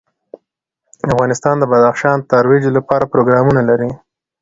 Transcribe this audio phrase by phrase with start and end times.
[1.11, 3.91] افغانستان د بدخشان د ترویج لپاره پروګرامونه لري.